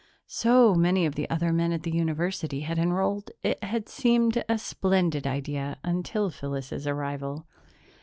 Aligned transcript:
So 0.25 0.73
many 0.73 1.05
of 1.05 1.13
the 1.13 1.29
other 1.29 1.53
men 1.53 1.71
at 1.71 1.83
the 1.83 1.91
university 1.93 2.61
had 2.61 2.79
enrolled, 2.79 3.29
it 3.43 3.63
had 3.63 3.87
seemed 3.87 4.43
a 4.49 4.57
splendid 4.57 5.27
idea 5.27 5.77
until 5.83 6.31
Phyllis's 6.31 6.87
arrival. 6.87 7.45